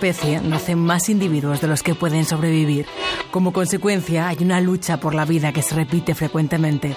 [0.00, 2.86] especie nacen más individuos de los que pueden sobrevivir.
[3.30, 6.96] Como consecuencia, hay una lucha por la vida que se repite frecuentemente.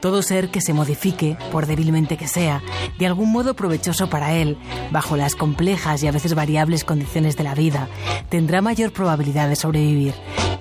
[0.00, 2.60] Todo ser que se modifique, por débilmente que sea,
[2.98, 4.58] de algún modo provechoso para él,
[4.90, 7.88] bajo las complejas y a veces variables condiciones de la vida,
[8.28, 10.14] tendrá mayor probabilidad de sobrevivir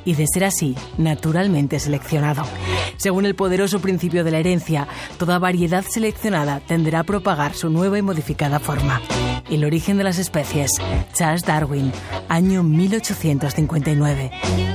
[0.06, 2.44] y de ser así, naturalmente seleccionado.
[2.98, 7.98] Según el poderoso principio de la herencia, toda variedad seleccionada tenderá a propagar su nueva
[7.98, 9.02] y modificada forma.
[9.50, 10.72] El origen de las especies,
[11.14, 11.92] Charles Darwin,
[12.28, 14.32] año 1859.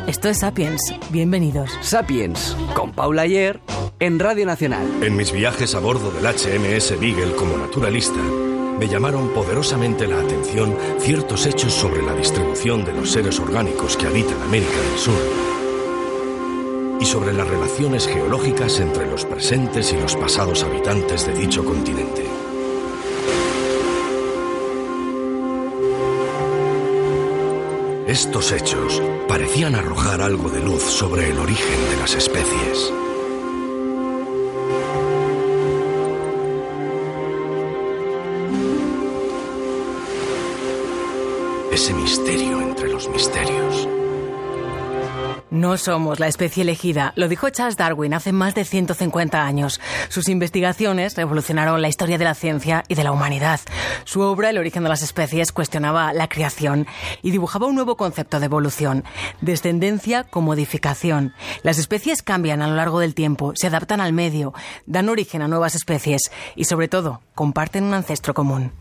[0.09, 1.71] Esto es Sapiens, bienvenidos.
[1.81, 3.61] Sapiens, con Paula Ayer,
[4.01, 4.85] en Radio Nacional.
[5.01, 8.21] En mis viajes a bordo del HMS Beagle como naturalista,
[8.79, 14.07] me llamaron poderosamente la atención ciertos hechos sobre la distribución de los seres orgánicos que
[14.07, 15.55] habitan América del Sur
[17.01, 22.44] y sobre las relaciones geológicas entre los presentes y los pasados habitantes de dicho continente.
[28.15, 32.93] Estos hechos parecían arrojar algo de luz sobre el origen de las especies.
[41.73, 43.89] ese misterio entre los misterios.
[45.55, 49.81] No somos la especie elegida, lo dijo Charles Darwin hace más de 150 años.
[50.09, 53.61] Sus investigaciones revolucionaron la historia de la ciencia y de la humanidad.
[54.03, 56.89] Su obra, El origen de las especies, cuestionaba la creación
[57.23, 59.05] y dibujaba un nuevo concepto de evolución,
[59.43, 61.35] descendencia con modificación.
[61.63, 64.55] Las especies cambian a lo largo del tiempo, se adaptan al medio,
[64.87, 68.73] dan origen a nuevas especies y, sobre todo, comparten un ancestro común.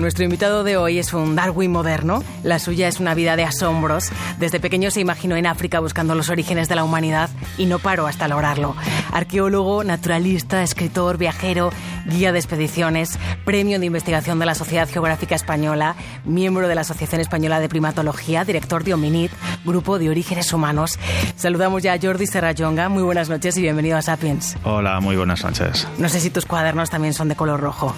[0.00, 2.24] Nuestro invitado de hoy es un Darwin moderno.
[2.42, 4.08] La suya es una vida de asombros.
[4.38, 8.06] Desde pequeño se imaginó en África buscando los orígenes de la humanidad y no paró
[8.06, 8.74] hasta lograrlo.
[9.12, 11.70] Arqueólogo, naturalista, escritor, viajero,
[12.06, 17.20] guía de expediciones, premio de investigación de la Sociedad Geográfica Española, miembro de la Asociación
[17.20, 19.30] Española de Primatología, director de Hominid,
[19.66, 20.98] Grupo de Orígenes Humanos.
[21.36, 22.88] Saludamos ya a Jordi Serrayonga.
[22.88, 24.56] Muy buenas noches y bienvenido a Sapiens.
[24.64, 25.86] Hola, muy buenas noches.
[25.98, 27.94] No sé si tus cuadernos también son de color rojo.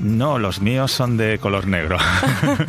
[0.00, 1.98] No, los míos son de color negro.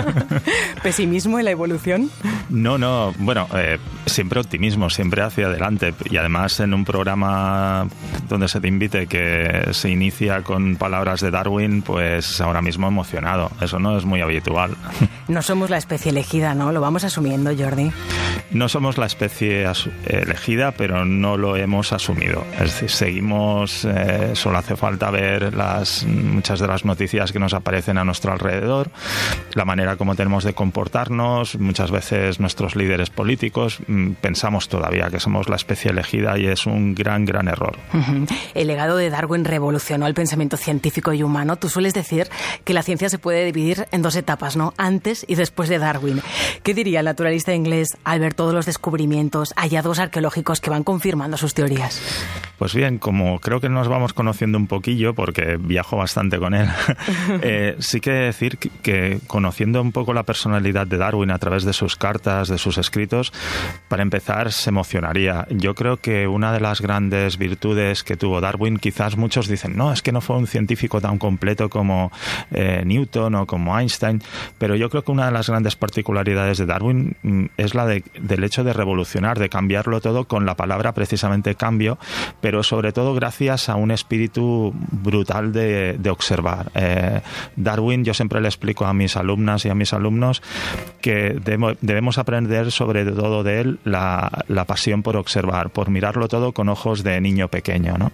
[0.83, 2.09] ¿Pesimismo en la evolución?
[2.49, 3.13] No, no.
[3.19, 5.93] Bueno, eh, siempre optimismo, siempre hacia adelante.
[6.09, 7.87] Y además en un programa
[8.27, 13.49] donde se te invite que se inicia con palabras de Darwin, pues ahora mismo emocionado.
[13.61, 14.75] Eso no es muy habitual.
[15.27, 16.73] No somos la especie elegida, ¿no?
[16.73, 17.91] Lo vamos asumiendo, Jordi.
[18.51, 19.65] No somos la especie
[20.05, 22.45] elegida, pero no lo hemos asumido.
[22.55, 27.53] Es decir, seguimos, eh, solo hace falta ver las muchas de las noticias que nos
[27.53, 28.89] aparecen a nuestro alrededor,
[29.53, 35.19] la manera como tenemos de comportarnos, muchas veces nuestros líderes políticos, mm, pensamos todavía que
[35.19, 37.77] somos la especie elegida y es un gran, gran error.
[38.55, 41.57] El legado de Darwin revolucionó el pensamiento científico y humano.
[41.57, 42.27] Tú sueles decir
[42.63, 44.73] que la ciencia se puede dividir en dos etapas, ¿no?
[44.77, 46.21] Antes y después de Darwin.
[46.63, 51.37] ¿Qué diría el naturalista inglés al ver todos los descubrimientos, hallazgos arqueológicos que van confirmando
[51.37, 52.01] sus teorías?
[52.57, 56.69] Pues bien, como creo que nos vamos conociendo un poquillo, porque viajo bastante con él,
[57.41, 61.73] eh, sí que decir que, conociendo un poco la personalidad de Darwin a través de
[61.73, 63.31] sus cartas, de sus escritos,
[63.87, 65.47] para empezar se emocionaría.
[65.49, 69.91] Yo creo que una de las grandes virtudes que tuvo Darwin, quizás muchos dicen, no,
[69.91, 72.11] es que no fue un científico tan completo como
[72.51, 74.21] eh, Newton o como Einstein,
[74.57, 78.43] pero yo creo que una de las grandes particularidades de Darwin mm, es la del
[78.43, 81.97] hecho de revolucionar, de cambiarlo todo con la palabra precisamente cambio,
[82.41, 86.71] pero sobre todo gracias a un espíritu brutal de, observar.
[86.75, 86.90] Eh,
[87.55, 90.41] Darwin, yo siempre le explico a mis alumnas y a mis alumnos
[91.01, 91.39] que
[91.81, 97.03] debemos aprender sobre todo de él la, pasión por observar, por mirarlo todo con ojos
[97.03, 97.97] de niño pequeño.
[97.97, 98.11] ¿no?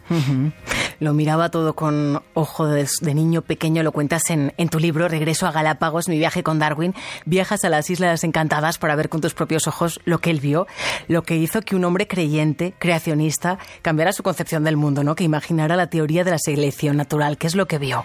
[1.00, 2.72] Lo miraba todo con ojos
[3.02, 6.60] de, niño pequeño, lo cuentas en, en tu libro Regreso a Galápagos, mi viaje con
[6.60, 6.94] Darwin.
[7.26, 10.68] Viajas a las Islas Encantadas para ver con tus propios ojos lo que él vio,
[11.08, 15.16] lo que hizo que un hombre creyente, creacionista, cambiara su concepción del mundo, ¿no?
[15.16, 17.38] que imaginara la teoría de la selección natural.
[17.38, 18.04] ¿Qué es lo que vio?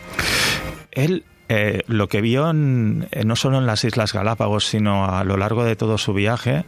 [0.91, 5.37] Él eh, lo que vio eh, no solo en las Islas Galápagos, sino a lo
[5.37, 6.65] largo de todo su viaje,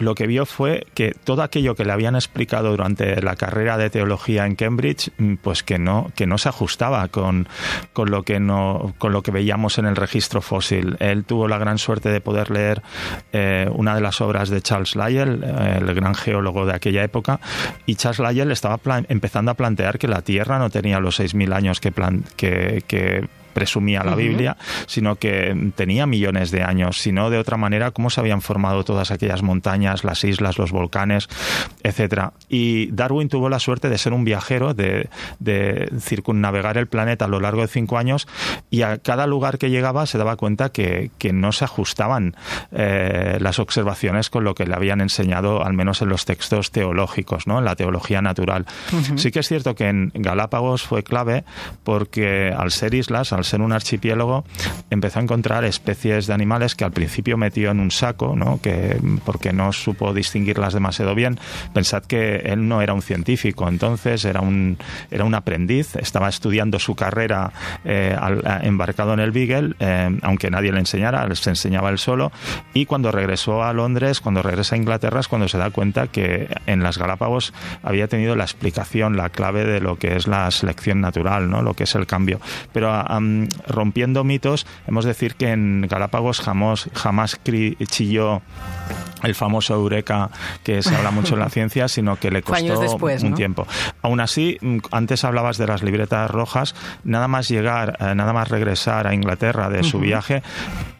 [0.00, 3.90] lo que vio fue que todo aquello que le habían explicado durante la carrera de
[3.90, 7.48] teología en Cambridge, mm, pues que no, que no se ajustaba con,
[7.92, 10.96] con, lo que no, con lo que veíamos en el registro fósil.
[11.00, 12.82] Él tuvo la gran suerte de poder leer
[13.32, 17.40] eh, una de las obras de Charles Lyell, eh, el gran geólogo de aquella época,
[17.86, 21.80] y Charles Lyell estaba empezando a plantear que la Tierra no tenía los 6.000 años
[21.80, 21.92] que,
[22.36, 24.56] que, que presumía la Biblia,
[24.86, 29.10] sino que tenía millones de años, sino de otra manera cómo se habían formado todas
[29.10, 31.28] aquellas montañas, las islas, los volcanes,
[31.82, 32.32] etcétera.
[32.48, 35.08] Y Darwin tuvo la suerte de ser un viajero, de,
[35.38, 38.26] de circunnavegar el planeta a lo largo de cinco años
[38.70, 42.36] y a cada lugar que llegaba se daba cuenta que, que no se ajustaban
[42.72, 47.46] eh, las observaciones con lo que le habían enseñado, al menos en los textos teológicos,
[47.46, 47.58] ¿no?
[47.58, 48.66] en la teología natural.
[49.16, 51.44] Sí que es cierto que en Galápagos fue clave
[51.84, 54.44] porque al ser islas, al ser un archipiélago,
[54.90, 58.60] empezó a encontrar especies de animales que al principio metió en un saco, ¿no?
[58.60, 61.38] que, porque no supo distinguirlas demasiado bien.
[61.74, 64.78] Pensad que él no era un científico, entonces era un,
[65.10, 67.52] era un aprendiz, estaba estudiando su carrera
[67.84, 68.16] eh,
[68.62, 72.30] embarcado en el Beagle, eh, aunque nadie le enseñara, se enseñaba él solo,
[72.74, 76.48] y cuando regresó a Londres, cuando regresa a Inglaterra, es cuando se da cuenta que
[76.66, 81.00] en las Galápagos había tenido la explicación, la clave de lo que es la selección
[81.00, 81.62] natural, ¿no?
[81.62, 82.40] lo que es el cambio.
[82.72, 82.92] Pero
[83.66, 87.36] rompiendo mitos, hemos de decir que en Galápagos jamás, jamás
[87.86, 88.42] chilló
[89.22, 90.30] el famoso Eureka
[90.62, 93.66] que se habla mucho en la ciencia, sino que le costó un tiempo.
[94.02, 96.74] Aún así, mm, antes hablabas de las libretas rojas,
[97.04, 100.42] nada más llegar, eh, nada más regresar a Inglaterra de su viaje,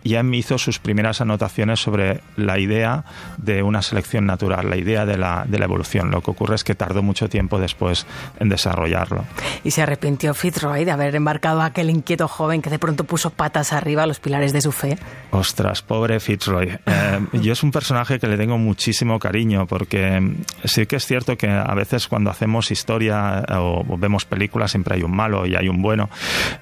[0.05, 3.05] ya hizo sus primeras anotaciones sobre la idea
[3.37, 6.11] de una selección natural, la idea de la, de la evolución.
[6.11, 8.07] Lo que ocurre es que tardó mucho tiempo después
[8.39, 9.25] en desarrollarlo.
[9.65, 13.31] Y se arrepintió Fitzroy de haber embarcado a aquel inquieto joven que de pronto puso
[13.31, 14.99] patas arriba a los pilares de su fe.
[15.31, 16.79] Ostras, pobre Fitzroy.
[16.87, 21.07] Eh, yo es un personaje que le tengo muchísimo cariño porque mm, sí que es
[21.07, 25.47] cierto que a veces cuando hacemos historia eh, o vemos películas siempre hay un malo
[25.47, 26.11] y hay un bueno.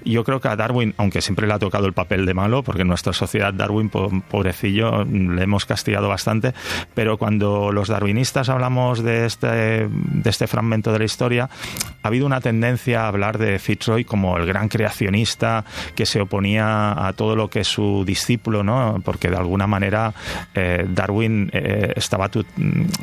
[0.05, 2.83] Yo creo que a Darwin, aunque siempre le ha tocado el papel de malo, porque
[2.83, 6.55] en nuestra sociedad Darwin, pobrecillo, le hemos castigado bastante,
[6.95, 11.49] pero cuando los darwinistas hablamos de este, de este fragmento de la historia,
[12.03, 17.07] ha habido una tendencia a hablar de Fitzroy como el gran creacionista que se oponía
[17.07, 19.01] a todo lo que su discípulo, ¿no?
[19.05, 20.13] porque de alguna manera
[20.55, 22.31] eh, Darwin eh, estaba,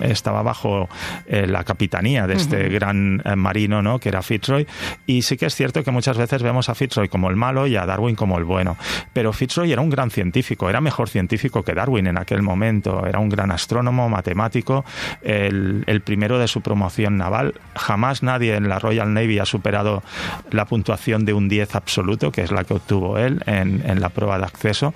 [0.01, 0.89] estaba bajo
[1.27, 3.99] eh, la capitanía de este gran marino ¿no?
[3.99, 4.67] que era Fitzroy,
[5.05, 7.75] y sí que es cierto que muchas veces vemos a Fitzroy como el malo y
[7.75, 8.77] a Darwin como el bueno,
[9.13, 13.19] pero Fitzroy era un gran científico, era mejor científico que Darwin en aquel momento, era
[13.19, 14.85] un gran astrónomo, matemático,
[15.21, 20.03] el, el primero de su promoción naval, jamás nadie en la Royal Navy ha superado
[20.51, 24.09] la puntuación de un 10 absoluto, que es la que obtuvo él en, en la
[24.09, 24.93] prueba de acceso,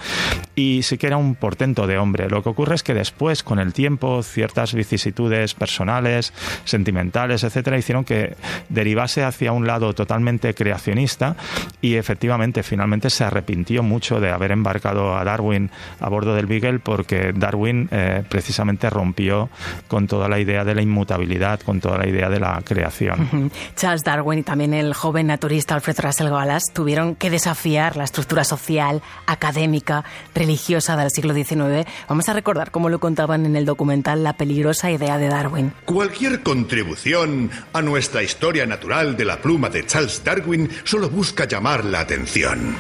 [0.56, 2.30] y sí que era un portento de hombre.
[2.30, 6.34] Lo que ocurre es que después, con el tiempo, ciertas vicisitudes personales,
[6.66, 8.36] sentimentales, etcétera, hicieron que
[8.70, 11.36] derivase hacia un lado totalmente creacionista
[11.82, 16.80] y efectivamente finalmente se arrepintió mucho de haber embarcado a Darwin a bordo del Beagle
[16.80, 19.50] porque Darwin eh, precisamente rompió
[19.88, 23.52] con toda la idea de la inmutabilidad, con toda la idea de la creación.
[23.76, 28.44] Charles Darwin y también el joven naturista Alfred Russel Wallace tuvieron que desafiar la estructura
[28.44, 30.04] social, académica,
[30.34, 31.88] religiosa del siglo XIX.
[32.08, 35.74] Vamos a recordar cómo lo en el documental La peligrosa idea de Darwin.
[35.84, 41.84] Cualquier contribución a nuestra historia natural de la pluma de Charles Darwin solo busca llamar
[41.84, 42.76] la atención.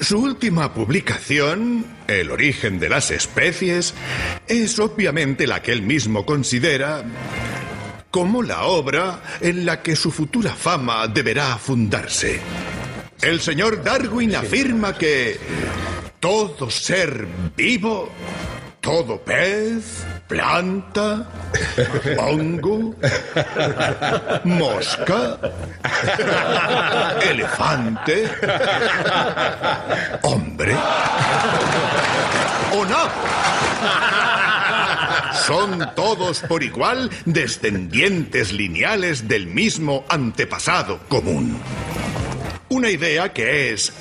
[0.00, 3.92] Su última publicación, El origen de las especies,
[4.48, 7.04] es obviamente la que él mismo considera
[8.10, 12.40] como la obra en la que su futura fama deberá fundarse.
[13.20, 15.38] El señor Darwin afirma que
[16.20, 17.26] todo ser
[17.56, 18.10] vivo,
[18.82, 21.24] todo pez, planta,
[22.18, 22.94] hongo,
[24.42, 25.38] mosca,
[27.22, 28.28] elefante,
[30.22, 30.74] hombre
[32.72, 33.08] o no.
[35.46, 41.56] Son todos por igual descendientes lineales del mismo antepasado común.
[42.68, 43.92] Una idea que es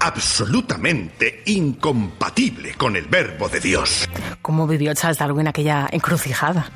[0.00, 4.08] absolutamente incompatible con el verbo de Dios.
[4.42, 6.70] ¿Cómo vivió Charles Darwin aquella encrucijada?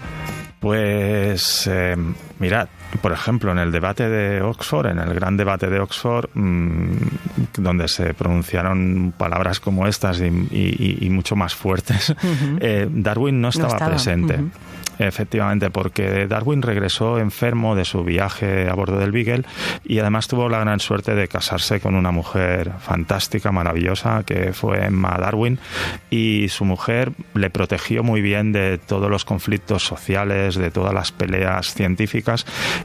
[0.60, 1.96] Pues eh,
[2.42, 2.68] mirad,
[3.00, 6.96] por ejemplo, en el debate de Oxford, en el gran debate de Oxford, mm,
[7.58, 12.14] donde se pronunciaron palabras como estas y, mucho más fuertes,
[12.60, 14.40] eh, Darwin no estaba, presente.
[14.98, 19.44] Efectivamente, porque Darwin regresó enfermo de su viaje a bordo del Beagle
[19.84, 24.84] y además tuvo la gran suerte de casarse con una mujer fantástica, maravillosa, que fue
[24.84, 25.58] Emma Darwin,
[26.10, 31.10] y su mujer le protegió muy bien de todos los conflictos sociales, de todas las
[31.10, 32.31] peleas científicas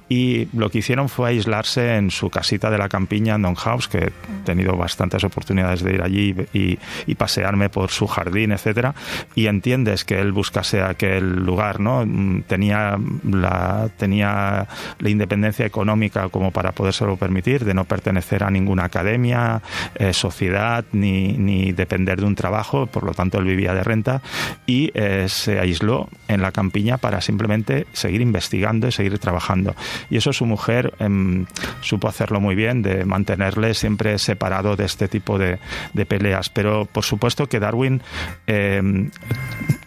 [0.10, 3.88] y lo que hicieron fue aislarse en su casita de la campiña en Don House,
[3.88, 4.12] que he
[4.46, 8.96] tenido bastantes oportunidades de ir allí y, y pasearme por su jardín, etcétera,
[9.36, 12.06] y entiendes que él buscase aquel lugar, ¿no?
[12.48, 12.98] Tenía
[13.30, 14.68] la, tenía
[15.00, 19.62] la independencia económica como para podérselo permitir, de no pertenecer a ninguna academia,
[19.96, 24.22] eh, sociedad, ni, ni, depender de un trabajo, por lo tanto él vivía de renta
[24.66, 29.76] y eh, se aisló en la campiña para simplemente seguir investigando y seguir trabajando.
[30.10, 31.46] Y eso su mujer eh,
[31.82, 35.60] supo hacerlo muy bien, de mantenerle siempre separado de este tipo de,
[36.08, 36.48] peleas.
[36.48, 38.02] Pero por supuesto que Darwin
[38.48, 39.10] eh,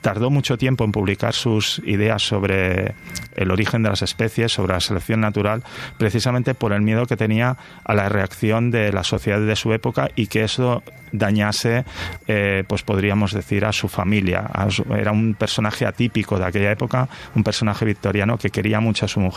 [0.02, 2.94] tardó mucho tiempo en publicar sus ideas sobre
[3.34, 5.62] el origen de las especies, sobre la selección natural,
[5.96, 10.10] precisamente por el miedo que tenía a la reacción de la sociedad de su época
[10.16, 10.82] y que eso
[11.12, 11.84] dañase,
[12.26, 14.48] eh, pues podríamos decir, a su familia.
[14.96, 19.20] era un personaje atípico de aquella época, un personaje victoriano que quería mucho a su
[19.20, 19.29] mujer,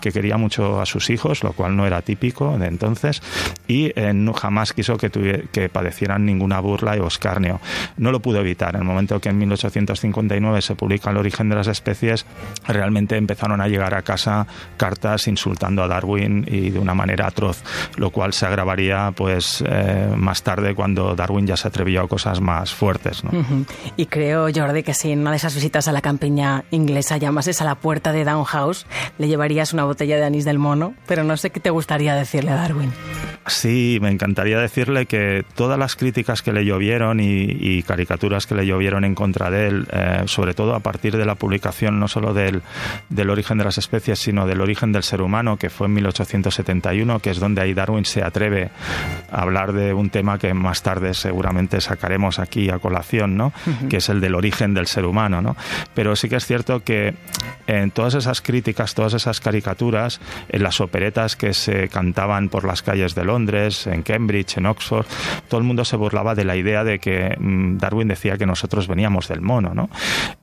[0.00, 3.22] que quería mucho a sus hijos, lo cual no era típico de entonces,
[3.68, 5.10] y eh, jamás quiso que,
[5.52, 7.60] que padecieran ninguna burla y escarnio.
[7.96, 8.74] No lo pudo evitar.
[8.74, 12.26] En el momento que en 1859 se publica El origen de las especies,
[12.66, 17.62] realmente empezaron a llegar a casa cartas insultando a Darwin y de una manera atroz,
[17.96, 22.40] lo cual se agravaría pues eh, más tarde cuando Darwin ya se atrevió a cosas
[22.40, 23.22] más fuertes.
[23.96, 27.60] Y creo, Jordi, que si en una de esas visitas a la campiña inglesa llamases
[27.60, 28.86] a la puerta de Down House,
[29.24, 32.50] le llevarías una botella de anís del mono, pero no sé qué te gustaría decirle
[32.50, 32.92] a Darwin.
[33.46, 38.66] Sí, me encantaría decirle que todas las críticas que le llovieron y, caricaturas que le
[38.66, 42.32] llovieron en contra de él, eh, sobre todo a partir de la publicación no solo
[42.32, 42.62] del,
[43.08, 47.20] del origen de las especies, sino del origen del ser humano, que fue en 1871,
[47.20, 48.70] que es donde ahí Darwin se atreve
[49.30, 53.52] a hablar de un tema que más tarde seguramente sacaremos aquí a colación, ¿no?
[53.88, 55.42] que es el del origen del ser humano.
[55.42, 55.56] ¿no?
[55.94, 57.14] Pero sí que es cierto que
[57.66, 62.82] en todas esas críticas, todas esas caricaturas, en las operetas que se cantaban por las
[62.82, 65.06] calles de Londres, en Cambridge, en Oxford,
[65.48, 68.88] todo el mundo se burlaba de la idea de que mm, Darwin decía que nosotros
[68.88, 69.74] veníamos del mono.
[69.74, 69.88] ¿no?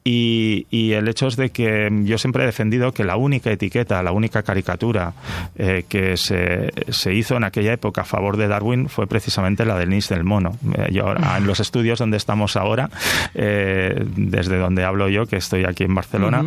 [0.03, 4.01] Y, y el hecho es de que yo siempre he defendido que la única etiqueta,
[4.03, 5.13] la única caricatura
[5.55, 9.77] eh, que se, se, hizo en aquella época a favor de Darwin fue precisamente la
[9.77, 10.57] del Nis del mono.
[10.77, 12.89] Eh, yo, en los estudios donde estamos ahora,
[13.35, 16.43] eh, desde donde hablo yo, que estoy aquí en Barcelona,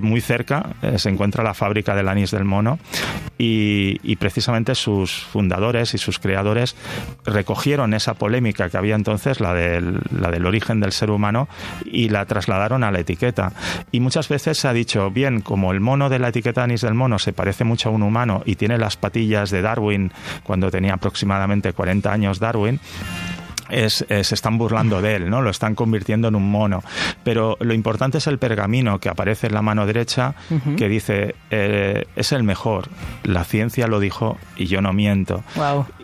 [0.00, 2.80] muy cerca se encuentra la fábrica del anís del mono
[3.38, 6.74] y, precisamente sus fundadores y sus creadores
[7.24, 11.48] recogieron esa polémica que había entonces, la del, la del origen del ser humano,
[11.84, 13.52] y la trasladaron a la etiqueta.
[13.92, 16.94] Y muchas veces se ha dicho, bien, como el mono de la etiqueta anís del
[16.94, 20.94] mono se parece mucho a un humano y tiene las patillas de Darwin cuando tenía
[20.94, 22.80] aproximadamente 40 años Darwin,
[23.72, 25.42] es, se están burlando de él, ¿no?
[25.42, 26.82] Lo están convirtiendo en un mono.
[27.24, 30.34] Pero lo importante es el pergamino que aparece en la mano derecha
[30.76, 32.88] que dice eh, es el mejor.
[33.24, 35.42] La ciencia lo dijo y yo no miento.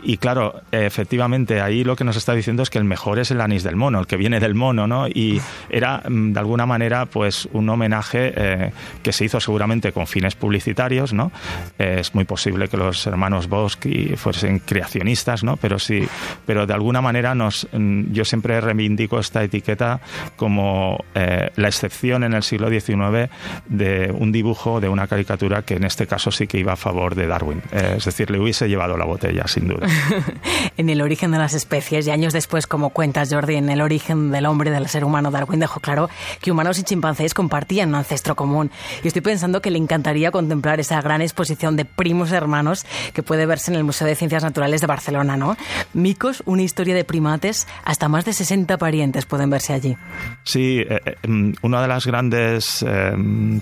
[0.02, 3.40] Y claro, efectivamente ahí lo que nos está diciendo es que el mejor es el
[3.40, 5.08] anís del mono, el que viene del mono, ¿no?
[5.08, 5.40] Y
[5.70, 10.34] era mm, de alguna manera pues un homenaje eh, que se hizo seguramente con fines
[10.34, 11.32] publicitarios, ¿no?
[11.78, 13.78] es muy posible que los hermanos Bosch
[14.16, 15.56] fuesen creacionistas, ¿no?
[15.56, 16.06] Pero sí,
[16.44, 20.00] pero de alguna manera nos Mm, yo siempre reivindico esta etiqueta
[20.36, 23.30] como eh, la excepción en el siglo XIX
[23.66, 27.14] de un dibujo, de una caricatura que en este caso sí que iba a favor
[27.14, 27.62] de Darwin.
[27.72, 29.87] Eh, es decir, le hubiese llevado la botella, sin duda.
[30.76, 34.30] en el origen de las especies y años después, como cuentas Jordi, en el origen
[34.30, 36.08] del hombre, del ser humano, Darwin dejó claro
[36.40, 38.70] que humanos y chimpancés compartían un ancestro común.
[39.02, 43.46] Y estoy pensando que le encantaría contemplar esa gran exposición de primos hermanos que puede
[43.46, 45.56] verse en el Museo de Ciencias Naturales de Barcelona, ¿no?
[45.92, 49.96] Micos, una historia de primates hasta más de 60 parientes pueden verse allí.
[50.44, 53.12] Sí, eh, eh, mm, una de las grandes eh,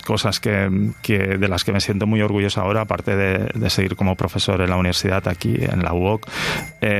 [0.04, 0.50] cosas que,
[1.08, 4.76] de las que me siento muy orgulloso ahora, aparte de, seguir como profesor en la
[4.76, 6.15] universidad aquí en la UOC,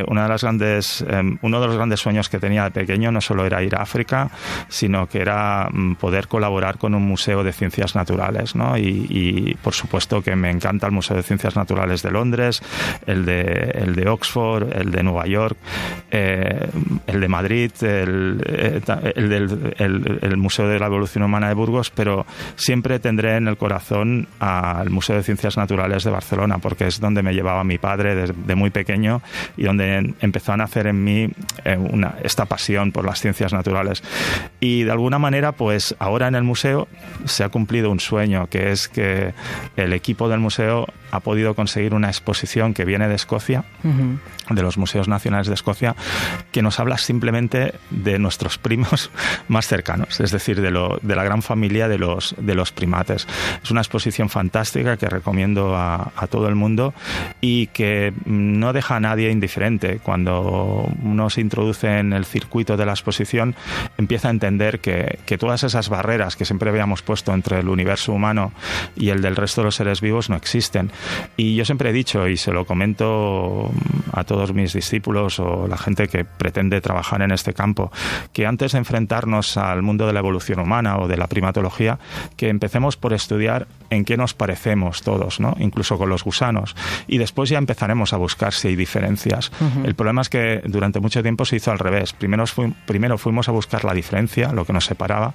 [0.08, 1.04] una de las grandes,
[1.42, 4.30] uno de los grandes sueños que tenía de pequeño no solo era ir a África,
[4.68, 8.76] sino que era mm, poder colaborar con un museo de ciencias naturales, ¿no?
[8.76, 12.62] Y, por supuesto que me encanta el Museo de Ciencias Naturales de Londres,
[13.06, 13.42] el de,
[13.74, 15.56] el de Oxford, el de Nueva York
[16.10, 18.80] el de Madrid, el, eh,
[19.14, 19.26] el
[19.78, 24.90] el, Museo de la Evolución Humana de Burgos, pero siempre tendré en el corazón al
[24.90, 28.70] Museo de Ciencias Naturales de Barcelona, porque es donde me llevaba mi padre desde muy
[28.70, 29.22] pequeño sueño
[29.56, 31.28] y donde empezó a nacer en mí
[31.64, 31.78] eh,
[32.22, 34.02] esta pasión por las ciencias naturales.
[34.60, 36.88] Y de alguna manera, pues ahora en el museo
[37.24, 39.34] se ha cumplido un sueño, que es que
[39.76, 43.64] el equipo del museo ha podido conseguir una exposición que viene de Escocia,
[44.50, 45.96] de los Museos Nacionales de Escocia,
[46.52, 49.10] que nos habla simplemente de nuestros primos
[49.48, 53.26] más cercanos, es decir, de, lo, de la gran familia de los, de los primates.
[53.62, 56.92] Es una exposición fantástica que recomiendo a, todo el mundo
[57.40, 60.00] y que no deja a nadie indiferente.
[60.02, 63.54] Cuando uno se introduce en el circuito de la exposición,
[63.96, 68.12] empieza a entender que, que todas esas barreras que siempre habíamos puesto entre el universo
[68.12, 68.52] humano
[68.96, 70.90] y el del resto de los seres vivos no existen.
[71.36, 73.70] Y yo siempre he dicho, y se lo comento
[74.12, 77.90] a todos mis discípulos o la gente que pretende trabajar en este campo,
[78.32, 81.98] que antes de enfrentarnos al mundo de la evolución humana o de la primatología,
[82.36, 85.56] que empecemos por estudiar en qué nos parecemos todos, ¿no?
[85.58, 86.74] incluso con los gusanos.
[87.06, 89.52] Y después ya empezaremos a buscar si hay diferencias.
[89.84, 92.12] El problema es que durante mucho tiempo se hizo al revés.
[92.12, 92.44] Primero,
[92.86, 95.34] primero fuimos a buscar la diferencia, lo que nos separaba,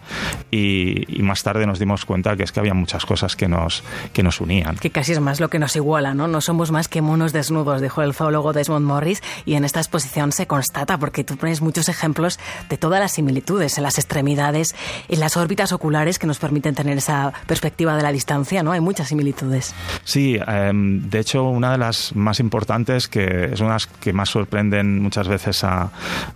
[0.50, 3.84] y, y, más tarde nos dimos cuenta que es que había muchas cosas que nos,
[4.14, 4.76] que nos unían.
[4.78, 6.28] Que casi es más lo que nos iguala, ¿no?
[6.28, 10.34] No somos más que monos desnudos, dijo el zoólogo Desmond Morris, y en esta exposición
[10.34, 14.76] se constata, porque tú pones muchos ejemplos de todas las similitudes en las extremidades,
[15.08, 18.74] en las órbitas oculares que nos permiten tener esa perspectiva de la distancia, ¿no?
[18.74, 19.74] Hay muchas similitudes.
[20.04, 25.02] Sí, eh, de hecho, una de las más importantes, que es una que más sorprenden
[25.02, 25.90] muchas veces a,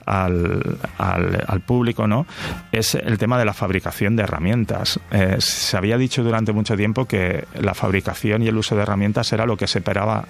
[0.05, 2.25] al, al, al, público, ¿no?
[2.71, 4.99] Es el tema de la fabricación de herramientas.
[5.11, 9.33] Eh, se había dicho durante mucho tiempo que la fabricación y el uso de herramientas
[9.33, 10.25] era lo que separaba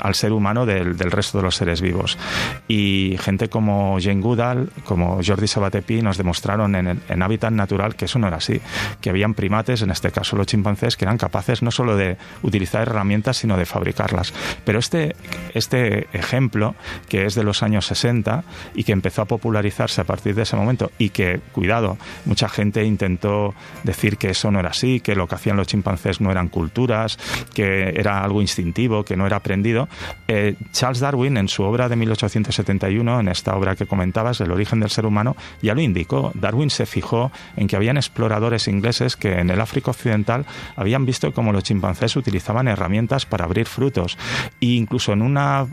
[0.00, 2.18] al ser humano del, del resto de los seres vivos.
[2.66, 8.06] Y gente como Jane Goodall, como Jordi Sabatepi, nos demostraron en, en Hábitat Natural que
[8.06, 8.60] eso no era así,
[9.00, 12.82] que habían primates, en este caso los chimpancés, que eran capaces no solo de utilizar
[12.82, 14.32] herramientas, sino de fabricarlas.
[14.64, 15.16] Pero este,
[15.54, 16.74] este ejemplo,
[17.08, 20.56] que es de los años 60 y que empezó a popularizarse a partir de ese
[20.56, 25.26] momento, y que, cuidado, mucha gente intentó decir que eso no era así, que lo
[25.26, 27.18] que hacían los chimpancés no eran culturas,
[27.54, 29.88] que era algo instintivo, que no era aprendido.
[30.28, 34.80] Eh, Charles Darwin, en su obra de 1871, en esta obra que comentabas, El origen
[34.80, 36.30] del ser humano, ya lo indicó.
[36.34, 40.44] Darwin se fijó en que habían exploradores ingleses que en el África Occidental
[40.76, 44.18] habían visto cómo los chimpancés utilizaban herramientas para abrir frutos.
[44.60, 45.66] E incluso en una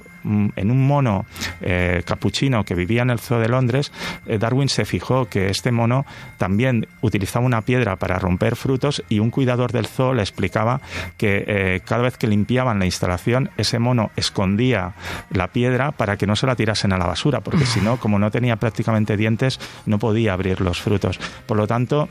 [0.55, 1.25] en un mono
[1.62, 3.91] eh, capuchino que vivía en el zoo de Londres,
[4.25, 6.05] eh, Darwin se fijó que este mono
[6.38, 10.82] también utilizaba una piedra para romper frutos y un cuidador del zoo le explicaba
[11.17, 14.94] que eh, cada vez que limpiaban la instalación, ese mono escondía
[15.29, 18.20] la piedra para que no se la tirasen a la basura, porque si no, como
[18.20, 21.20] no tenía prácticamente dientes, no podía abrir los frutos.
[21.46, 22.10] Por lo tanto,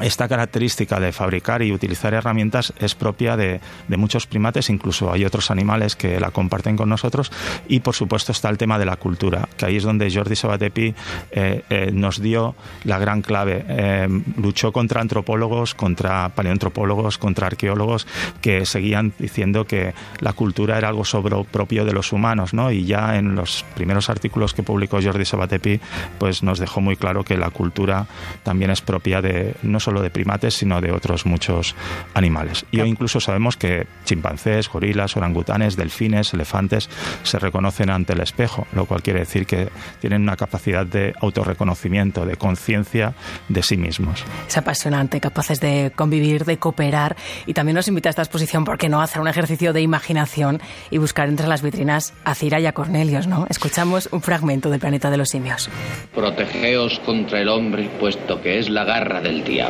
[0.00, 5.50] esta característica de fabricar y utilizar herramientas es propia de, muchos primates, incluso hay otros
[5.50, 7.32] animales que la comparten con nosotros
[7.68, 10.94] y por supuesto está el tema de la cultura, que ahí es donde Jordi Sabatepi
[11.30, 13.64] eh, eh, nos dio la gran clave.
[13.68, 18.06] Eh, luchó contra antropólogos, contra paleoantropólogos, contra arqueólogos
[18.40, 22.70] que seguían diciendo que la cultura era algo sobre propio de los humanos, ¿no?
[22.70, 25.80] Y ya en los primeros artículos que publicó Jordi Sabatepi,
[26.18, 28.06] pues nos dejó muy claro que la cultura
[28.42, 31.74] también es propia de no solo de primates, sino de otros muchos
[32.14, 32.64] animales.
[32.70, 36.88] Y hoy incluso sabemos que chimpancés, gorilas, orangutanes, delfines, elefantes
[37.22, 39.68] se reconocen ante el espejo, lo cual quiere decir que
[40.00, 43.14] tienen una capacidad de autorreconocimiento, de conciencia
[43.48, 44.24] de sí mismos.
[44.48, 48.88] Es apasionante, capaces de convivir, de cooperar y también nos invita a esta exposición, porque
[48.88, 50.60] no hacer un ejercicio de imaginación
[50.90, 53.46] y buscar entre las vitrinas a Cira y a Cornelius, ¿no?
[53.48, 55.68] Escuchamos un fragmento del planeta de los simios.
[56.14, 59.65] Protegeos contra el hombre, puesto que es la garra del diablo.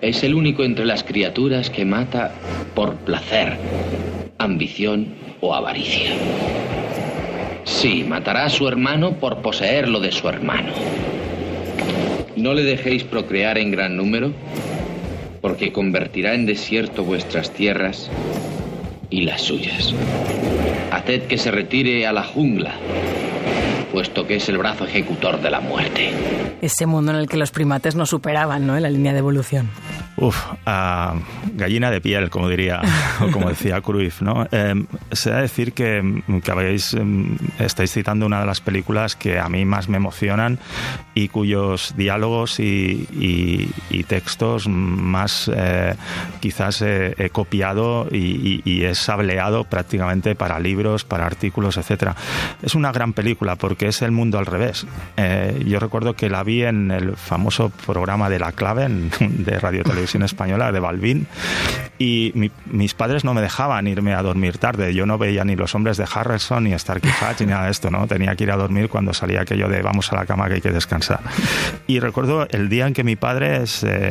[0.00, 2.32] Es el único entre las criaturas que mata
[2.74, 3.56] por placer,
[4.38, 6.10] ambición o avaricia.
[7.64, 10.72] Sí, matará a su hermano por poseer lo de su hermano.
[12.36, 14.32] No le dejéis procrear en gran número,
[15.40, 18.10] porque convertirá en desierto vuestras tierras
[19.10, 19.94] y las suyas.
[20.90, 22.74] Haced que se retire a la jungla,
[23.92, 26.12] puesto que es el brazo ejecutor de la muerte.
[26.62, 28.80] Ese mundo en el que los primates no superaban, ¿no?
[28.80, 29.68] La línea de evolución.
[30.16, 30.36] Uf,
[31.54, 32.82] gallina de piel, como diría,
[33.20, 34.46] o como decía Cruyff, ¿no?
[34.52, 37.02] Eh, se da decir que, que habéis, eh,
[37.58, 40.58] estáis citando una de las películas que a mí más me emocionan
[41.14, 43.08] y cuyos diálogos y,
[44.06, 45.94] textos más eh,
[46.40, 52.14] quizás he copiado y, y, he sableado prácticamente para libros, para artículos, etcétera.
[52.62, 54.86] Es una gran película porque es el mundo al revés.
[55.16, 59.10] Eh, yo recuerdo que la vi en el famoso programa de La Clave en,
[59.44, 61.26] de Radio Televisión Española de Balbín
[62.02, 64.92] Y mis padres no me dejaban irme a dormir tarde.
[64.92, 67.92] Yo no veía ni los hombres de Harrelson, ni Starkey Hatch, ni nada de esto,
[67.92, 68.08] ¿no?
[68.08, 70.60] Tenía que ir a dormir cuando salía aquello de vamos a la cama que hay
[70.60, 71.20] que descansar.
[71.86, 73.62] Y recuerdo el día en que mi padre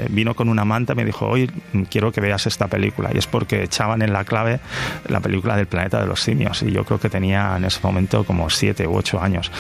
[0.10, 1.52] vino con una manta y me dijo, hoy
[1.90, 3.10] quiero que veas esta película.
[3.14, 4.62] Y es porque echaban en la clave
[5.10, 6.64] la película del planeta de los simios.
[6.64, 9.52] Y yo creo que tenía en ese momento como siete u ocho años.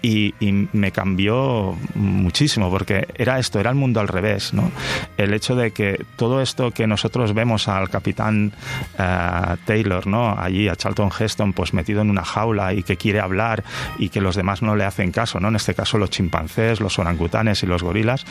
[0.00, 0.32] Y,
[0.72, 4.70] me cambió muchísimo porque era esto, era el mundo al revés, ¿no?
[5.16, 8.52] El hecho de que todo esto que nosotros vemos al capitán
[8.98, 10.36] eh, Taylor, ¿no?
[10.38, 13.64] Allí a Charlton Heston, pues metido en una jaula y que quiere hablar
[13.98, 15.48] y que los demás no le hacen caso, ¿no?
[15.48, 18.24] En este caso los chimpancés, los orangutanes y los gorilas.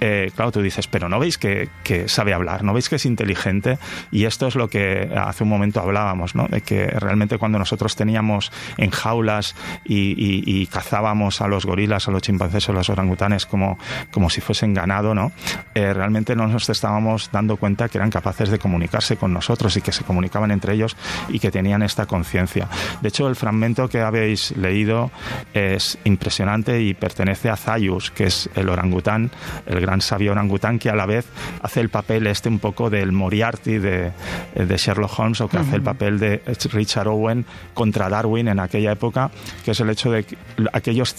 [0.00, 2.64] Eh, claro, tú dices, pero ¿no veis que, que, sabe hablar?
[2.64, 3.78] ¿No veis que es inteligente?
[4.10, 6.46] Y esto es lo que hace un momento hablábamos, ¿no?
[6.48, 12.22] De que realmente cuando nosotros teníamos en jaulas y, cazábamos a los gorilas, a los
[12.22, 13.78] chimpancés o a los orangutanes como,
[14.10, 15.32] como si fuesen ganado, ¿no?
[15.74, 19.80] Eh, realmente no nos estábamos dando cuenta que eran capaces de comunicarse con nosotros y
[19.80, 20.96] que se comunicaban entre ellos
[21.28, 22.68] y que tenían esta conciencia.
[23.00, 25.12] De hecho, el fragmento que habéis leído
[25.54, 29.30] es impresionante y pertenece a Zayus, que es el orangután,
[29.66, 31.26] el gran sabio orangután que a la vez
[31.62, 34.12] hace el papel este un poco del Moriarty de,
[34.54, 36.42] de Sherlock Holmes o que hace el papel de
[36.72, 39.30] Richard Owen contra Darwin en aquella época,
[39.64, 40.36] que es el hecho de que
[40.72, 41.14] aquellos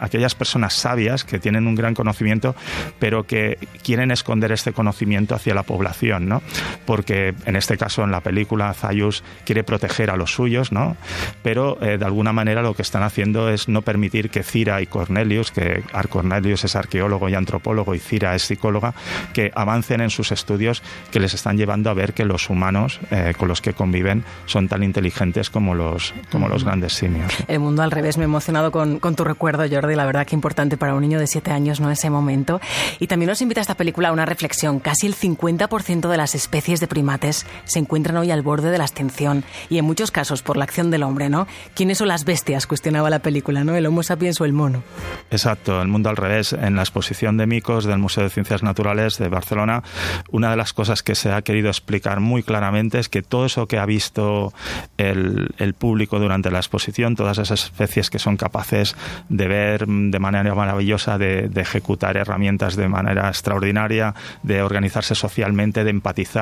[0.00, 2.54] aquellas personas sabias que tienen un gran conocimiento,
[2.98, 6.42] pero que quieren esconder este conocimiento hacia la población, ¿no?
[6.86, 10.96] Porque en este caso en la película Zayus quiere proteger a los suyos, ¿no?
[11.42, 14.86] Pero eh, de alguna manera lo que están haciendo es no permitir que Cira y
[14.86, 18.94] Cornelius, que Cornelius es arqueólogo y antropólogo y Cira es psicóloga,
[19.32, 23.34] que avancen en sus estudios que les están llevando a ver que los humanos eh,
[23.36, 27.32] con los que conviven son tan inteligentes como los, como los grandes simios.
[27.48, 30.34] El mundo al revés, me he emocionado con, con, tu recuerdo, Jordi, la verdad que
[30.34, 31.90] importante para un niño de siete años, ¿no?
[31.90, 32.60] Ese momento.
[32.98, 34.80] Y también nos invita esta película a una reflexión.
[34.80, 38.84] Casi el 50% de las especies de primates se encuentran hoy al borde de la
[38.84, 41.46] extinción y en muchos casos por la acción del hombre, ¿no?
[41.74, 42.66] ¿Quiénes son las bestias?
[42.66, 43.74] Cuestionaba la película, ¿no?
[43.74, 44.82] El Homo sapiens o el mono.
[45.30, 46.52] Exacto, el mundo al revés.
[46.52, 49.82] En la exposición de micos del Museo de Ciencias Naturales de Barcelona,
[50.30, 53.66] una de las cosas que se ha querido explicar muy claramente es que todo eso
[53.66, 54.52] que ha visto
[54.98, 58.96] el, el público durante la exposición, todas esas especies que son capaces
[59.28, 65.90] de ver de manera maravillosa, de, ejecutar herramientas de manera extraordinaria, de organizarse socialmente, de
[65.90, 66.39] empatizar,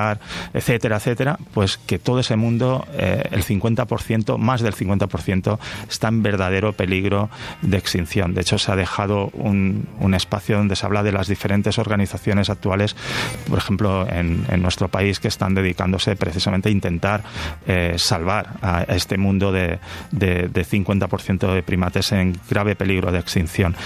[0.52, 5.58] etcétera, etcétera, pues que todo ese mundo, eh, el 50%, más del 50%,
[5.88, 7.30] está en verdadero peligro
[7.62, 8.34] de extinción.
[8.34, 12.50] De hecho, se ha dejado un, un espacio donde se habla de las diferentes organizaciones
[12.50, 12.96] actuales,
[13.48, 17.22] por ejemplo, en, nuestro país, que están dedicándose precisamente a intentar
[17.66, 19.78] eh, salvar a este mundo de,
[20.11, 23.76] de, de 50% de primates en grave peligro de extinción.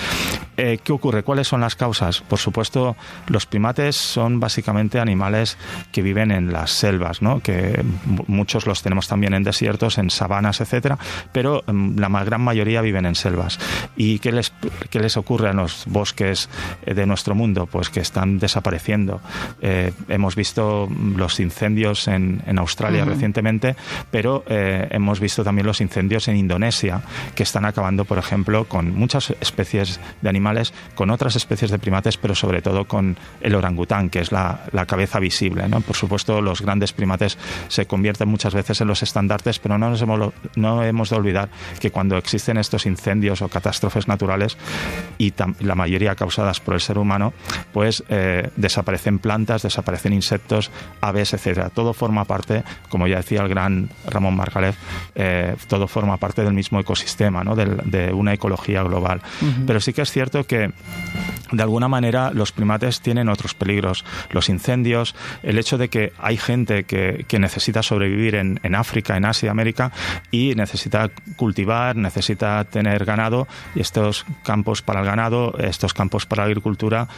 [0.56, 1.22] Eh, ¿Qué ocurre?
[1.22, 2.20] ¿Cuáles son las causas?
[2.20, 2.96] Por supuesto,
[3.26, 5.56] los primates son básicamente animales
[5.90, 7.40] que viven en las selvas, ¿no?
[7.40, 7.84] que
[8.26, 10.98] muchos los tenemos también en desiertos, en sabanas, etcétera,
[11.32, 13.58] pero mm, la gran mayoría viven en selvas.
[13.96, 14.52] ¿Y qué les,
[14.90, 16.48] qué les ocurre a los bosques
[16.86, 17.66] eh, de nuestro mundo?
[17.66, 19.20] Pues que están desapareciendo.
[19.60, 23.76] Eh, hemos visto los incendios en, en Australia recientemente,
[24.10, 27.02] pero hemos visto también los incendios en Indonesia,
[27.34, 32.16] que están acabando, por ejemplo, con muchas especies de animales, con otras especies de primates,
[32.16, 35.68] pero sobre todo con el orangután, que es la, cabeza visible.
[35.68, 35.80] ¿no?
[35.92, 37.36] Por supuesto, los grandes primates
[37.68, 41.50] se convierten muchas veces en los estandartes, pero no, nos hemos, no hemos de olvidar
[41.80, 44.56] que cuando existen estos incendios o catástrofes naturales,
[45.18, 47.34] y la mayoría causadas por el ser humano,
[47.74, 50.70] pues eh, desaparecen plantas, desaparecen insectos,
[51.02, 51.68] aves, etcétera.
[51.68, 54.76] Todo forma parte, como ya decía el gran Ramón Margalef,
[55.14, 57.54] eh, todo forma parte del mismo ecosistema, ¿no?
[57.54, 59.20] de, una ecología global.
[59.66, 60.72] Pero sí que es cierto que
[61.52, 64.04] de alguna manera los primates tienen otros peligros.
[64.30, 69.24] Los incendios, el hecho de que hay gente que, necesita sobrevivir en, en, África, en
[69.24, 69.90] Asia, América
[70.30, 76.42] y necesita cultivar, necesita tener ganado y estos campos para el ganado, estos campos para
[76.42, 77.08] la agricultura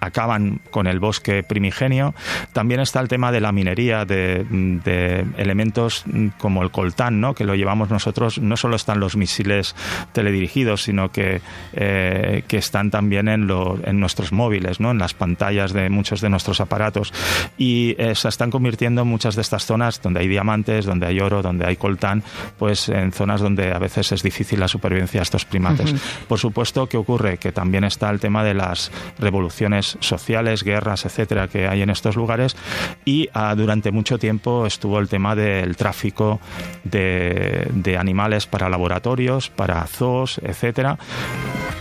[0.00, 2.14] acaban con el bosque primigenio.
[2.52, 6.04] También está el tema de la minería, de, de elementos
[6.38, 7.34] como el coltán, ¿no?
[7.34, 9.74] que lo llevamos nosotros, no solo están los misiles
[10.12, 11.40] teledirigidos, sino que,
[11.72, 13.48] eh, que están también en,
[13.84, 14.90] en nuestros móviles, ¿no?
[14.90, 17.12] en las pantallas de muchos de nuestros aparatos.
[17.58, 21.42] Y eh, se están convirtiendo muchas de estas zonas donde hay diamantes, donde hay oro,
[21.42, 22.22] donde hay coltán,
[22.58, 25.94] pues en zonas donde a veces es difícil la supervivencia de estos primates.
[26.28, 27.38] Por supuesto, ¿qué ocurre?
[27.38, 32.16] Que también está el tema de las revoluciones sociales, guerras, etcétera, que hay en estos
[32.16, 32.56] lugares.
[33.04, 36.40] Y ah, durante mucho tiempo estuvo el tema del tráfico
[36.84, 40.98] de, de animales para laboratorios, para zoos, etcétera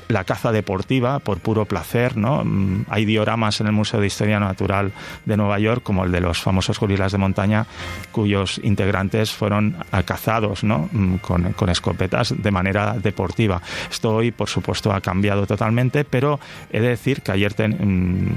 [0.07, 2.43] la caza deportiva por puro placer, ¿no?
[2.43, 4.91] Mm, hay dioramas en el Museo de Historia Natural
[5.25, 7.65] de Nueva York, como el de los famosos gorilas de montaña,
[8.11, 10.89] cuyos integrantes fueron cazados, ¿no?
[10.91, 13.61] Mm, con, con escopetas de manera deportiva.
[13.89, 16.39] Esto hoy, por supuesto, ha cambiado totalmente, pero
[16.71, 18.27] he de decir que ayer, mm,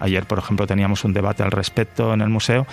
[0.00, 2.66] ayer por ejemplo, teníamos un debate al respecto en el museo.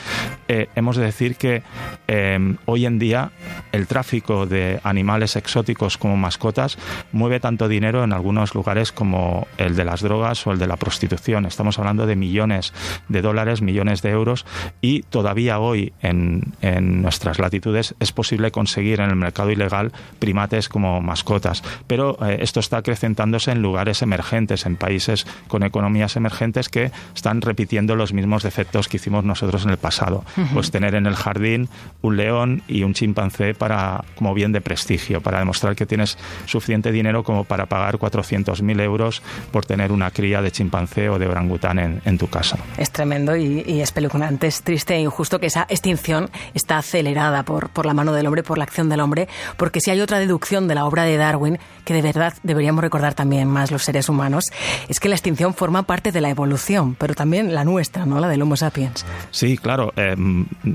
[0.48, 1.64] Eh, hemos de decir que
[2.08, 3.32] eh, hoy en día
[3.72, 6.78] el tráfico de animales exóticos como mascotas
[7.12, 10.78] mueve tanto dinero en algunos lugares como el de las drogas o el de la
[10.78, 11.46] prostitución.
[11.46, 12.74] Estamos hablando de millones
[13.10, 14.46] de dólares, millones de euros
[14.82, 20.70] y todavía hoy en, en nuestras latitudes es posible conseguir en el mercado ilegal primates
[20.70, 21.64] como mascotas.
[21.88, 27.42] Pero eh, esto está acrecentándose en lugares emergentes, en países con economías emergentes que están
[27.42, 30.24] repitiendo los mismos defectos que hicimos nosotros en el pasado.
[30.54, 31.70] Pues tener en el jardín
[32.02, 36.92] un león y un chimpancé para, como bien de prestigio, para demostrar que tienes suficiente
[36.92, 39.22] dinero como para pagar 400.000 euros
[39.52, 42.58] por tener una cría de chimpancé o de orangután en, en tu casa.
[42.78, 47.70] Es tremendo y, y espeluznante, es triste e injusto que esa extinción está acelerada por,
[47.70, 50.68] por la mano del hombre, por la acción del hombre, porque si hay otra deducción
[50.68, 54.46] de la obra de Darwin que de verdad deberíamos recordar también más los seres humanos,
[54.90, 58.20] es que la extinción forma parte de la evolución, pero también la nuestra, ¿no?
[58.20, 59.06] La del Homo sapiens.
[59.32, 59.94] Sí, claro.
[59.96, 60.16] Eh,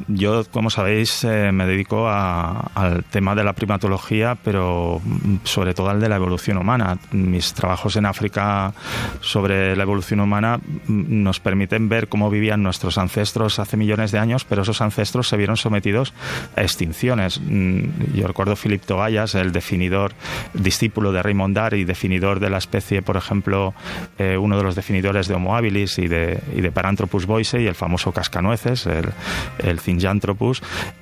[0.08, 5.00] yo, como sabéis, eh, me dedico al tema de la primatología, pero
[5.44, 6.98] sobre todo al de la evolución humana.
[7.12, 8.72] Mis trabajos en África
[9.20, 14.44] sobre la evolución humana nos permiten ver cómo vivían nuestros ancestros hace millones de años,
[14.44, 16.14] pero esos ancestros se vieron sometidos
[16.56, 17.40] a extinciones.
[17.40, 20.12] Mm, yo recuerdo Philip Tobayas, el definidor,
[20.54, 23.74] discípulo de Raymond Dar y definidor de la especie, por ejemplo,
[24.18, 28.12] eh, uno de los definidores de Homo habilis y de, y de Paranthropus el famoso
[28.12, 29.10] cascanueces, el,
[29.58, 29.80] el.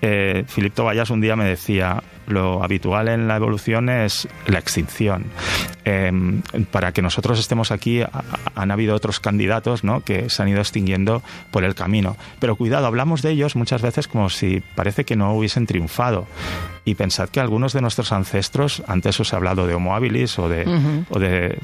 [0.02, 5.24] Eh, Philip Tobayas un día me decía, lo habitual en la evolución es la extinción.
[5.90, 8.02] Em, para que nosotros estemos aquí
[8.54, 10.02] han habido otros candidatos ¿no?
[10.02, 12.18] que se han ido extinguiendo por el camino.
[12.40, 16.26] Pero cuidado, hablamos de ellos muchas veces como si parece que no hubiesen triunfado.
[16.88, 20.48] Y pensad que algunos de nuestros ancestros, antes os he hablado de Homo habilis o
[20.48, 20.64] de,
[21.10, 21.58] o de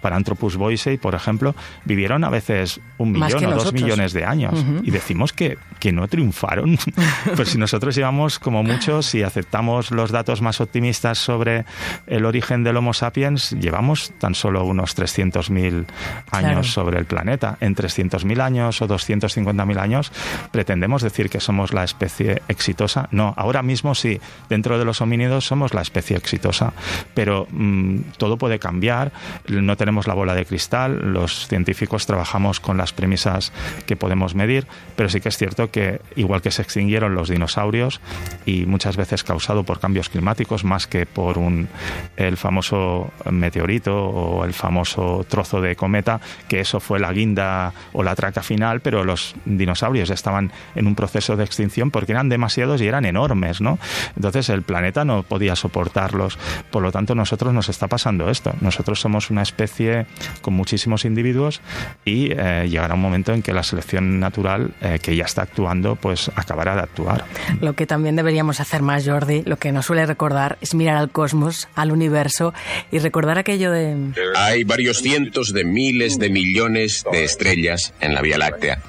[0.00, 4.66] Paranthropus boisei, por ejemplo, vivieron a veces un millón o dos millones de años.
[4.82, 6.76] Y decimos que, que no triunfaron.
[7.36, 11.64] pues si nosotros llevamos como muchos, si aceptamos los datos más optimistas sobre
[12.08, 15.86] el origen del Homo sapiens, llevamos tan solo unos 300.000
[16.32, 16.64] años claro.
[16.64, 17.56] sobre el planeta.
[17.60, 20.10] En 300.000 años o 250.000 años
[20.50, 23.08] pretendemos decir que somos la especie exitosa.
[23.12, 24.20] No, ahora mismo sí,
[24.56, 26.72] dentro de los homínidos somos la especie exitosa,
[27.12, 29.12] pero mmm, todo puede cambiar.
[29.48, 33.52] No tenemos la bola de cristal, los científicos trabajamos con las premisas
[33.84, 34.66] que podemos medir,
[34.96, 38.00] pero sí que es cierto que igual que se extinguieron los dinosaurios
[38.46, 41.68] y muchas veces causado por cambios climáticos más que por un
[42.16, 48.02] el famoso meteorito o el famoso trozo de cometa, que eso fue la guinda o
[48.02, 52.80] la traca final, pero los dinosaurios estaban en un proceso de extinción porque eran demasiados
[52.80, 53.78] y eran enormes, ¿no?
[54.16, 56.38] Entonces el planeta no podía soportarlos.
[56.70, 58.54] Por lo tanto, nosotros nos está pasando esto.
[58.60, 60.06] Nosotros somos una especie
[60.42, 61.60] con muchísimos individuos
[62.04, 65.96] y eh, llegará un momento en que la selección natural, eh, que ya está actuando,
[65.96, 67.24] pues acabará de actuar.
[67.60, 71.10] Lo que también deberíamos hacer más, Jordi, lo que nos suele recordar es mirar al
[71.10, 72.54] cosmos, al universo
[72.90, 73.96] y recordar aquello de...
[74.36, 78.82] Hay varios cientos de miles de millones de estrellas en la Vía Láctea.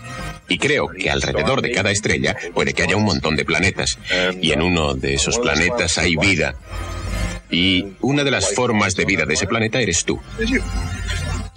[0.49, 3.99] Y creo que alrededor de cada estrella puede que haya un montón de planetas.
[4.41, 6.55] Y en uno de esos planetas hay vida.
[7.49, 10.19] Y una de las formas de vida de ese planeta eres tú.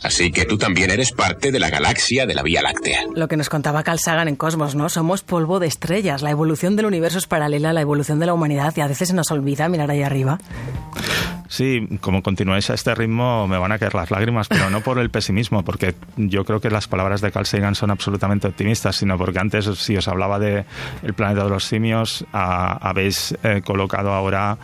[0.03, 3.05] Así que tú también eres parte de la galaxia de la Vía Láctea.
[3.15, 4.89] Lo que nos contaba Carl Sagan en Cosmos, ¿no?
[4.89, 6.23] Somos polvo de estrellas.
[6.23, 9.09] La evolución del universo es paralela a la evolución de la humanidad y a veces
[9.09, 10.39] se nos olvida mirar ahí arriba.
[11.51, 15.01] Sí, como continuáis a este ritmo me van a caer las lágrimas, pero no por
[15.01, 19.19] el pesimismo, porque yo creo que las palabras de Carl Sagan son absolutamente optimistas, sino
[19.19, 20.65] porque antes, si os hablaba de
[21.03, 24.59] el planeta de los simios, a, habéis eh, colocado ahora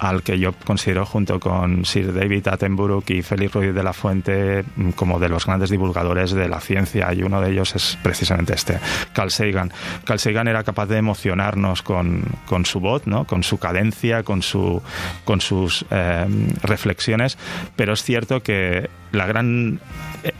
[0.00, 4.64] al que yo considero junto con Sir David Attenborough y Félix Ruiz de la Fuente
[4.96, 8.80] como de los grandes divulgadores de la ciencia, y uno de ellos es precisamente este,
[9.12, 9.72] Carl Sagan.
[10.04, 13.28] Carl Sagan era capaz de emocionarnos con, con su voz, ¿no?
[13.28, 14.82] con su cadencia, con, su,
[15.24, 15.86] con sus...
[15.88, 16.30] Eh,
[16.62, 17.38] reflexiones,
[17.76, 19.80] pero es cierto que la gran,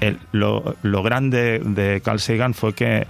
[0.01, 3.07] el, lo, lo grande de Carl Sagan fue que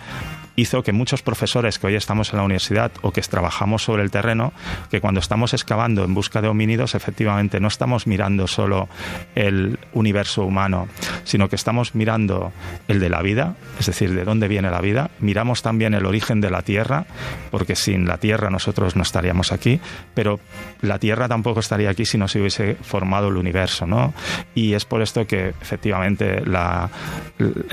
[0.56, 4.10] hizo que muchos profesores que hoy estamos en la universidad o que trabajamos sobre el
[4.10, 4.52] terreno,
[4.90, 8.88] que cuando estamos excavando en busca de homínidos, efectivamente no estamos mirando solo
[9.34, 10.88] el universo humano,
[11.24, 12.52] sino que estamos mirando
[12.88, 16.40] el de la vida, es decir, de dónde viene la vida, miramos también el origen
[16.40, 17.06] de la Tierra,
[17.50, 19.80] porque sin la Tierra nosotros no estaríamos aquí,
[20.14, 20.40] pero
[20.80, 24.12] la Tierra tampoco estaría aquí si no se hubiese formado el universo, ¿no?
[24.54, 26.90] Y es por esto que efectivamente la,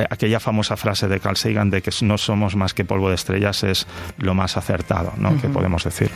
[0.10, 3.64] aquella famosa frase de Carl Sagan de que no somos más que polvo de estrellas
[3.64, 5.40] es lo más acertado, ¿no?
[5.40, 6.10] Que podemos decir.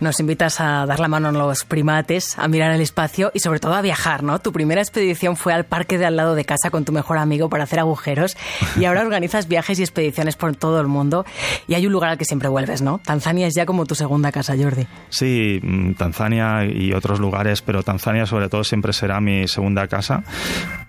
[0.00, 3.60] Nos invitas a dar la mano a los primates, a mirar el espacio y sobre
[3.60, 4.38] todo a viajar, ¿no?
[4.38, 7.48] Tu primera expedición fue al parque de al lado de casa con tu mejor amigo
[7.48, 8.36] para hacer agujeros
[8.76, 11.24] y ahora organizas viajes y expediciones por todo el mundo
[11.66, 13.00] y hay un lugar al que siempre vuelves, ¿no?
[13.04, 14.86] Tanzania es ya como tu segunda casa, Jordi.
[15.08, 20.22] Sí, mm, Tanzania y otros lugares, pero Tanzania sobre todo siempre será mi segunda casa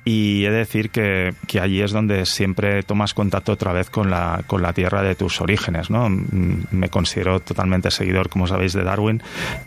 [0.05, 4.09] y he de decir que, que, allí es donde siempre tomas contacto otra vez con
[4.09, 5.89] la, con la tierra de tus orígenes.
[5.89, 6.09] ¿no?
[6.09, 9.21] Me considero totalmente seguidor, como sabéis, de Darwin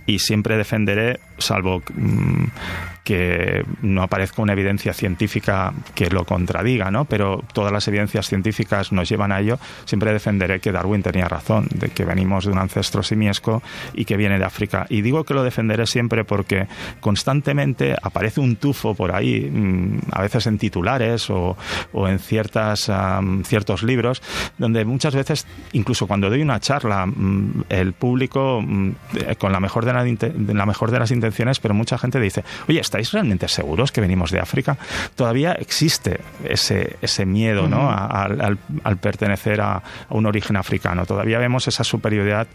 [0.06, 2.44] y siempre defenderé, salvo mm,
[3.04, 7.04] que no aparezca una evidencia científica que lo contradiga, ¿no?
[7.04, 11.66] pero todas las evidencias científicas nos llevan a ello, siempre defenderé que Darwin tenía razón,
[11.74, 14.86] de que venimos de un ancestro simiesco y que viene de África.
[14.88, 16.68] Y digo que lo defenderé siempre porque
[17.00, 21.56] constantemente aparece un tufo por ahí, mm, a veces en titulares o,
[21.94, 22.90] en ciertas,
[23.44, 24.22] ciertos libros,
[24.58, 25.31] donde muchas veces,
[25.72, 28.90] incluso cuando doy una charla, mm, el público, mm,
[29.38, 29.92] con la mejor de,
[30.54, 34.30] la, mejor de las intenciones, pero mucha gente dice, oye, ¿estáis realmente seguros que venimos
[34.30, 34.76] de África?
[35.14, 37.90] Todavía existe ese, ese miedo ¿no?
[37.90, 38.58] al,
[39.00, 41.06] pertenecer a, un origen africano.
[41.06, 42.46] Todavía vemos esa superioridad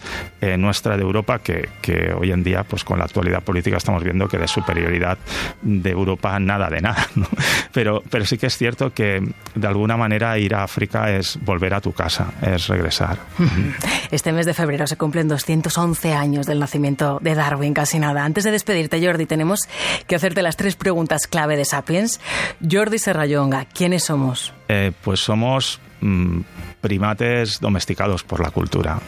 [0.42, 4.04] eh, nuestra de Europa que, que, hoy en día, pues con la actualidad política, estamos
[4.04, 5.18] viendo que de superioridad
[5.62, 7.08] de Europa nada de nada.
[7.16, 7.28] ¿no?
[7.72, 9.22] Pero, pero sí que es cierto que
[9.56, 13.20] de alguna manera ir a África es volver a tu casa, es regresar.
[14.12, 18.24] Este mes de febrero se cumplen 211 años del nacimiento de Darwin, casi nada.
[18.24, 19.68] Antes de despedirte, Jordi, tenemos
[20.08, 22.22] que hacerte las tres preguntas clave de Sapiens.
[22.70, 24.54] Jordi Serrayonga, ¿quiénes somos?
[24.70, 26.40] Eh, pues somos mm,
[26.80, 29.00] primates domesticados por la cultura.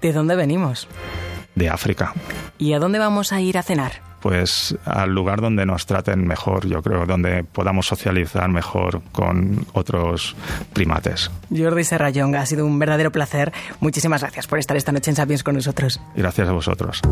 [0.00, 0.88] ¿De dónde venimos?
[1.54, 2.14] De África.
[2.58, 4.07] ¿Y a dónde vamos a ir a cenar?
[4.20, 10.36] Pues al lugar donde nos traten mejor, yo creo, donde podamos socializar mejor con otros
[10.72, 11.30] primates.
[11.54, 13.52] Jordi Serrayonga, ha sido un verdadero placer.
[13.80, 16.00] Muchísimas gracias por estar esta noche en Sapiens con nosotros.
[16.14, 17.02] Gracias a vosotros.